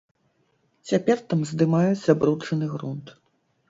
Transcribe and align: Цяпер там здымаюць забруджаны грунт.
Цяпер 0.93 1.23
там 1.35 1.45
здымаюць 1.51 2.01
забруджаны 2.07 2.65
грунт. 2.77 3.19